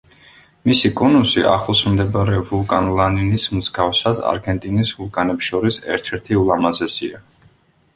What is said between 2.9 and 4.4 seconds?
ლანინის მსგავსად,